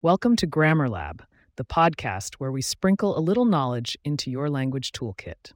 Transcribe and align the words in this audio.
Welcome 0.00 0.36
to 0.36 0.46
Grammar 0.46 0.88
Lab, 0.88 1.24
the 1.56 1.64
podcast 1.64 2.36
where 2.36 2.52
we 2.52 2.62
sprinkle 2.62 3.18
a 3.18 3.20
little 3.20 3.44
knowledge 3.44 3.98
into 4.04 4.30
your 4.30 4.48
language 4.48 4.92
toolkit. 4.92 5.50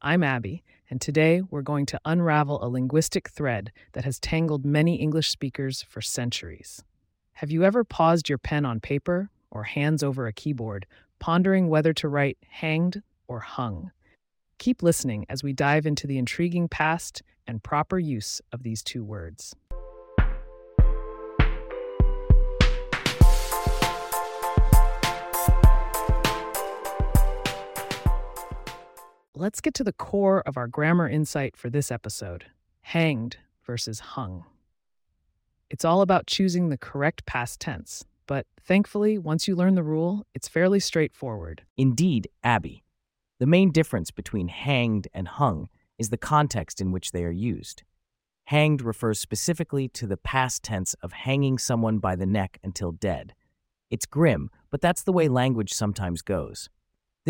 I'm 0.00 0.22
Abby, 0.22 0.62
and 0.88 1.00
today 1.00 1.42
we're 1.50 1.62
going 1.62 1.86
to 1.86 2.00
unravel 2.04 2.62
a 2.62 2.68
linguistic 2.68 3.28
thread 3.28 3.72
that 3.94 4.04
has 4.04 4.20
tangled 4.20 4.64
many 4.64 4.94
English 4.94 5.28
speakers 5.28 5.82
for 5.82 6.00
centuries. 6.00 6.84
Have 7.32 7.50
you 7.50 7.64
ever 7.64 7.82
paused 7.82 8.28
your 8.28 8.38
pen 8.38 8.64
on 8.64 8.78
paper 8.78 9.28
or 9.50 9.64
hands 9.64 10.04
over 10.04 10.28
a 10.28 10.32
keyboard, 10.32 10.86
pondering 11.18 11.68
whether 11.68 11.92
to 11.94 12.06
write 12.06 12.38
hanged 12.48 13.02
or 13.26 13.40
hung? 13.40 13.90
Keep 14.58 14.84
listening 14.84 15.26
as 15.28 15.42
we 15.42 15.52
dive 15.52 15.84
into 15.84 16.06
the 16.06 16.16
intriguing 16.16 16.68
past 16.68 17.24
and 17.44 17.60
proper 17.60 17.98
use 17.98 18.40
of 18.52 18.62
these 18.62 18.84
two 18.84 19.02
words. 19.02 19.56
Let's 29.40 29.62
get 29.62 29.72
to 29.76 29.84
the 29.84 29.94
core 29.94 30.42
of 30.42 30.58
our 30.58 30.66
grammar 30.66 31.08
insight 31.08 31.56
for 31.56 31.70
this 31.70 31.90
episode 31.90 32.44
hanged 32.82 33.38
versus 33.64 33.98
hung. 34.00 34.44
It's 35.70 35.82
all 35.82 36.02
about 36.02 36.26
choosing 36.26 36.68
the 36.68 36.76
correct 36.76 37.24
past 37.24 37.58
tense, 37.58 38.04
but 38.26 38.46
thankfully, 38.62 39.16
once 39.16 39.48
you 39.48 39.56
learn 39.56 39.76
the 39.76 39.82
rule, 39.82 40.26
it's 40.34 40.46
fairly 40.46 40.78
straightforward. 40.78 41.62
Indeed, 41.78 42.28
Abby. 42.44 42.84
The 43.38 43.46
main 43.46 43.72
difference 43.72 44.10
between 44.10 44.48
hanged 44.48 45.08
and 45.14 45.26
hung 45.26 45.70
is 45.98 46.10
the 46.10 46.18
context 46.18 46.78
in 46.78 46.92
which 46.92 47.12
they 47.12 47.24
are 47.24 47.30
used. 47.30 47.82
Hanged 48.44 48.82
refers 48.82 49.18
specifically 49.18 49.88
to 49.88 50.06
the 50.06 50.18
past 50.18 50.62
tense 50.62 50.92
of 51.02 51.12
hanging 51.14 51.56
someone 51.56 51.96
by 51.96 52.14
the 52.14 52.26
neck 52.26 52.58
until 52.62 52.92
dead. 52.92 53.32
It's 53.88 54.04
grim, 54.04 54.50
but 54.68 54.82
that's 54.82 55.02
the 55.02 55.14
way 55.14 55.28
language 55.28 55.72
sometimes 55.72 56.20
goes. 56.20 56.68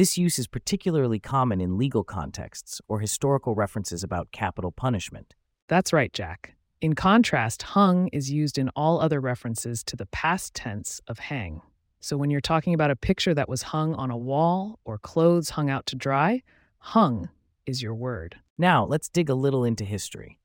This 0.00 0.16
use 0.16 0.38
is 0.38 0.46
particularly 0.46 1.18
common 1.18 1.60
in 1.60 1.76
legal 1.76 2.04
contexts 2.04 2.80
or 2.88 3.00
historical 3.00 3.54
references 3.54 4.02
about 4.02 4.32
capital 4.32 4.72
punishment. 4.72 5.34
That's 5.68 5.92
right, 5.92 6.10
Jack. 6.10 6.54
In 6.80 6.94
contrast, 6.94 7.60
hung 7.60 8.08
is 8.08 8.30
used 8.30 8.56
in 8.56 8.70
all 8.70 8.98
other 8.98 9.20
references 9.20 9.84
to 9.84 9.96
the 9.96 10.06
past 10.06 10.54
tense 10.54 11.02
of 11.06 11.18
hang. 11.18 11.60
So 12.00 12.16
when 12.16 12.30
you're 12.30 12.40
talking 12.40 12.72
about 12.72 12.90
a 12.90 12.96
picture 12.96 13.34
that 13.34 13.50
was 13.50 13.60
hung 13.60 13.94
on 13.94 14.10
a 14.10 14.16
wall 14.16 14.78
or 14.86 14.96
clothes 14.96 15.50
hung 15.50 15.68
out 15.68 15.84
to 15.84 15.96
dry, 15.96 16.42
hung 16.78 17.28
is 17.66 17.82
your 17.82 17.94
word. 17.94 18.36
Now, 18.56 18.86
let's 18.86 19.10
dig 19.10 19.28
a 19.28 19.34
little 19.34 19.64
into 19.64 19.84
history. 19.84 20.38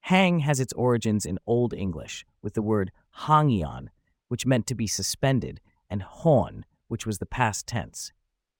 Hang 0.00 0.40
has 0.40 0.58
its 0.58 0.72
origins 0.72 1.24
in 1.24 1.38
Old 1.46 1.72
English, 1.72 2.26
with 2.42 2.54
the 2.54 2.60
word 2.60 2.90
hangian, 3.28 3.86
which 4.26 4.46
meant 4.46 4.66
to 4.66 4.74
be 4.74 4.88
suspended, 4.88 5.60
and 5.88 6.02
hon, 6.02 6.64
which 6.88 7.06
was 7.06 7.18
the 7.18 7.24
past 7.24 7.68
tense. 7.68 8.10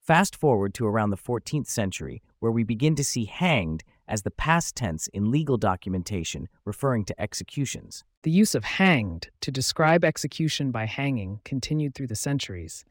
Fast 0.07 0.37
forward 0.37 0.73
to 0.75 0.87
around 0.87 1.11
the 1.11 1.17
14th 1.17 1.67
century, 1.67 2.23
where 2.39 2.53
we 2.53 2.63
begin 2.63 2.95
to 2.95 3.03
see 3.03 3.25
hanged 3.25 3.83
as 4.07 4.23
the 4.23 4.31
past 4.31 4.77
tense 4.77 5.09
in 5.09 5.33
legal 5.33 5.57
documentation 5.57 6.49
referring 6.65 7.05
to 7.07 7.21
executions. 7.21 8.05
The 8.23 8.31
use 8.31 8.55
of 8.55 8.63
hanged 8.63 9.31
to 9.41 9.51
describe 9.51 10.05
execution 10.05 10.71
by 10.71 10.87
hanging 10.87 11.41
continued 11.45 11.97
through 11.97 12.07
the 12.07 12.15
centuries, 12.15 12.85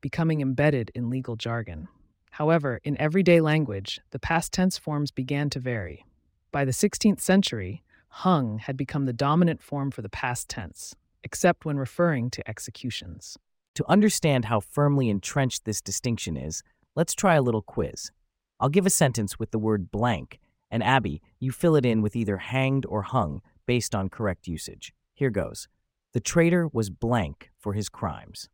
becoming 0.00 0.40
embedded 0.40 0.90
in 0.92 1.08
legal 1.08 1.36
jargon. 1.36 1.86
However, 2.32 2.80
in 2.82 3.00
everyday 3.00 3.40
language, 3.40 4.00
the 4.10 4.18
past 4.18 4.52
tense 4.52 4.76
forms 4.76 5.12
began 5.12 5.48
to 5.50 5.60
vary. 5.60 6.04
By 6.50 6.64
the 6.64 6.72
16th 6.72 7.20
century, 7.20 7.84
hung 8.08 8.58
had 8.58 8.76
become 8.76 9.04
the 9.04 9.12
dominant 9.12 9.62
form 9.62 9.92
for 9.92 10.02
the 10.02 10.08
past 10.08 10.48
tense, 10.48 10.96
except 11.22 11.64
when 11.64 11.78
referring 11.78 12.28
to 12.30 12.50
executions. 12.50 13.38
To 13.76 13.84
understand 13.90 14.46
how 14.46 14.60
firmly 14.60 15.10
entrenched 15.10 15.66
this 15.66 15.82
distinction 15.82 16.34
is, 16.34 16.62
let's 16.94 17.14
try 17.14 17.34
a 17.34 17.42
little 17.42 17.60
quiz. 17.60 18.10
I'll 18.58 18.70
give 18.70 18.86
a 18.86 18.90
sentence 18.90 19.38
with 19.38 19.50
the 19.50 19.58
word 19.58 19.90
blank, 19.90 20.40
and 20.70 20.82
Abby, 20.82 21.20
you 21.38 21.52
fill 21.52 21.76
it 21.76 21.84
in 21.84 22.00
with 22.00 22.16
either 22.16 22.38
hanged 22.38 22.86
or 22.86 23.02
hung 23.02 23.42
based 23.66 23.94
on 23.94 24.08
correct 24.08 24.48
usage. 24.48 24.94
Here 25.12 25.28
goes 25.28 25.68
The 26.14 26.20
traitor 26.20 26.70
was 26.72 26.88
blank 26.88 27.50
for 27.58 27.74
his 27.74 27.90
crimes. 27.90 28.48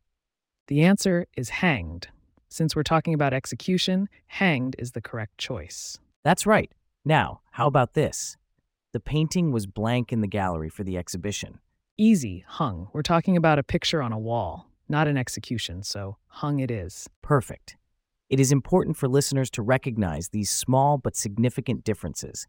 The 0.67 0.83
answer 0.83 1.25
is 1.37 1.49
hanged. 1.49 2.09
Since 2.49 2.75
we're 2.75 2.83
talking 2.83 3.13
about 3.13 3.33
execution, 3.33 4.09
hanged 4.27 4.75
is 4.77 4.91
the 4.91 5.01
correct 5.01 5.37
choice. 5.37 5.97
That's 6.25 6.45
right. 6.45 6.73
Now, 7.05 7.39
how 7.51 7.67
about 7.67 7.93
this? 7.93 8.35
The 8.91 8.99
painting 8.99 9.53
was 9.53 9.67
blank 9.67 10.11
in 10.11 10.19
the 10.19 10.27
gallery 10.27 10.69
for 10.69 10.83
the 10.83 10.97
exhibition. 10.97 11.59
Easy, 11.97 12.43
hung. 12.45 12.89
We're 12.91 13.03
talking 13.03 13.37
about 13.37 13.57
a 13.57 13.63
picture 13.63 14.01
on 14.01 14.11
a 14.11 14.19
wall 14.19 14.67
not 14.93 15.07
an 15.07 15.17
execution, 15.17 15.81
so 15.81 16.17
hung 16.27 16.59
it 16.59 16.69
is. 16.69 17.09
Perfect. 17.23 17.75
It 18.29 18.39
is 18.39 18.51
important 18.51 18.95
for 18.95 19.07
listeners 19.07 19.49
to 19.49 19.63
recognize 19.63 20.29
these 20.29 20.51
small 20.51 20.99
but 20.99 21.15
significant 21.15 21.83
differences. 21.83 22.47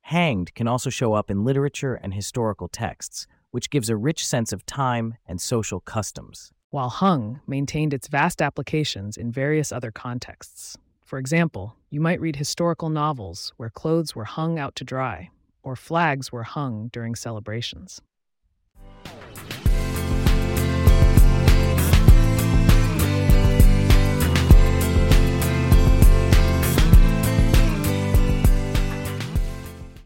Hanged 0.00 0.54
can 0.54 0.66
also 0.66 0.88
show 0.88 1.12
up 1.12 1.30
in 1.30 1.44
literature 1.44 1.94
and 2.02 2.14
historical 2.14 2.68
texts, 2.68 3.26
which 3.50 3.68
gives 3.68 3.90
a 3.90 3.96
rich 3.96 4.26
sense 4.26 4.54
of 4.54 4.64
time 4.64 5.16
and 5.26 5.38
social 5.38 5.80
customs. 5.80 6.50
While 6.70 6.88
hung 6.88 7.40
maintained 7.46 7.92
its 7.92 8.08
vast 8.08 8.40
applications 8.40 9.18
in 9.18 9.30
various 9.30 9.70
other 9.70 9.90
contexts. 9.90 10.78
For 11.04 11.18
example, 11.18 11.76
you 11.90 12.00
might 12.00 12.22
read 12.22 12.36
historical 12.36 12.88
novels 12.88 13.52
where 13.58 13.68
clothes 13.68 14.16
were 14.16 14.24
hung 14.24 14.58
out 14.58 14.74
to 14.76 14.84
dry, 14.84 15.30
or 15.62 15.76
flags 15.76 16.32
were 16.32 16.42
hung 16.42 16.88
during 16.88 17.14
celebrations. 17.14 18.00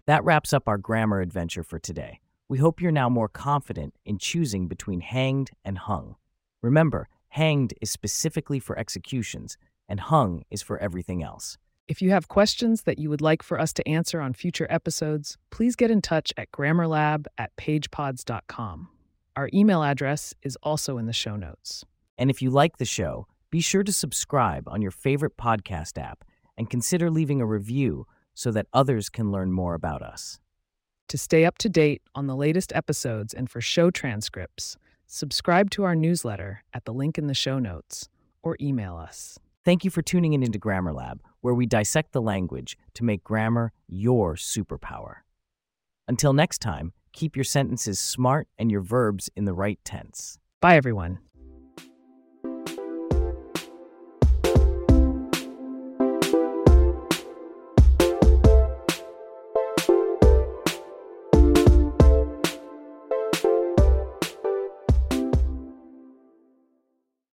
That 0.08 0.24
wraps 0.24 0.54
up 0.54 0.66
our 0.66 0.78
grammar 0.78 1.20
adventure 1.20 1.62
for 1.62 1.78
today. 1.78 2.20
We 2.48 2.56
hope 2.56 2.80
you're 2.80 2.90
now 2.90 3.10
more 3.10 3.28
confident 3.28 3.92
in 4.06 4.16
choosing 4.16 4.66
between 4.66 5.02
hanged 5.02 5.50
and 5.66 5.76
hung. 5.76 6.16
Remember, 6.62 7.10
hanged 7.28 7.74
is 7.82 7.90
specifically 7.90 8.58
for 8.58 8.78
executions, 8.78 9.58
and 9.86 10.00
hung 10.00 10.44
is 10.50 10.62
for 10.62 10.78
everything 10.78 11.22
else. 11.22 11.58
If 11.88 12.00
you 12.00 12.08
have 12.08 12.26
questions 12.26 12.84
that 12.84 12.98
you 12.98 13.10
would 13.10 13.20
like 13.20 13.42
for 13.42 13.60
us 13.60 13.74
to 13.74 13.86
answer 13.86 14.22
on 14.22 14.32
future 14.32 14.66
episodes, 14.70 15.36
please 15.50 15.76
get 15.76 15.90
in 15.90 16.00
touch 16.00 16.32
at 16.38 16.50
grammarlab 16.52 17.26
at 17.36 17.54
pagepods.com. 17.56 18.88
Our 19.36 19.50
email 19.52 19.82
address 19.82 20.32
is 20.42 20.56
also 20.62 20.96
in 20.96 21.04
the 21.04 21.12
show 21.12 21.36
notes. 21.36 21.84
And 22.16 22.30
if 22.30 22.40
you 22.40 22.48
like 22.48 22.78
the 22.78 22.86
show, 22.86 23.26
be 23.50 23.60
sure 23.60 23.82
to 23.82 23.92
subscribe 23.92 24.68
on 24.68 24.80
your 24.80 24.90
favorite 24.90 25.36
podcast 25.36 26.02
app 26.02 26.24
and 26.56 26.70
consider 26.70 27.10
leaving 27.10 27.42
a 27.42 27.46
review 27.46 28.06
so 28.38 28.52
that 28.52 28.68
others 28.72 29.08
can 29.08 29.32
learn 29.32 29.50
more 29.50 29.74
about 29.74 30.00
us. 30.00 30.38
To 31.08 31.18
stay 31.18 31.44
up 31.44 31.58
to 31.58 31.68
date 31.68 32.02
on 32.14 32.28
the 32.28 32.36
latest 32.36 32.72
episodes 32.72 33.34
and 33.34 33.50
for 33.50 33.60
show 33.60 33.90
transcripts, 33.90 34.76
subscribe 35.08 35.70
to 35.70 35.82
our 35.82 35.96
newsletter 35.96 36.62
at 36.72 36.84
the 36.84 36.92
link 36.92 37.18
in 37.18 37.26
the 37.26 37.34
show 37.34 37.58
notes 37.58 38.08
or 38.44 38.56
email 38.60 38.96
us. 38.96 39.40
Thank 39.64 39.84
you 39.84 39.90
for 39.90 40.02
tuning 40.02 40.34
in 40.34 40.44
into 40.44 40.56
Grammar 40.56 40.92
Lab, 40.92 41.20
where 41.40 41.52
we 41.52 41.66
dissect 41.66 42.12
the 42.12 42.22
language 42.22 42.78
to 42.94 43.02
make 43.02 43.24
grammar 43.24 43.72
your 43.88 44.36
superpower. 44.36 45.16
Until 46.06 46.32
next 46.32 46.60
time, 46.60 46.92
keep 47.12 47.34
your 47.34 47.44
sentences 47.44 47.98
smart 47.98 48.46
and 48.56 48.70
your 48.70 48.82
verbs 48.82 49.28
in 49.34 49.46
the 49.46 49.52
right 49.52 49.80
tense. 49.84 50.38
Bye, 50.60 50.76
everyone. 50.76 51.18